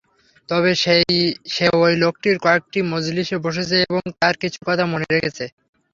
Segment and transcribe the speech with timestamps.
[0.49, 0.71] তবে
[1.53, 5.45] সে ঐ লোকটির কয়েকটি মজলিসে বসেছে এবং তার কিছু কথা মনে রেখেছে।